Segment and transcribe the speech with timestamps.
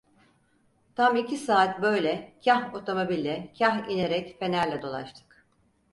[0.95, 5.47] Tam iki saat böyle kah otomobille, kah inerek fenerle dolaştık.